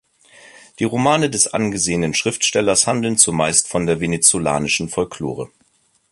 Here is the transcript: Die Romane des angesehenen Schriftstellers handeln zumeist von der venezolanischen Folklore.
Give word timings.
Die 0.79 0.83
Romane 0.85 1.29
des 1.29 1.53
angesehenen 1.53 2.15
Schriftstellers 2.15 2.87
handeln 2.87 3.19
zumeist 3.19 3.67
von 3.67 3.85
der 3.85 3.99
venezolanischen 3.99 4.89
Folklore. 4.89 5.51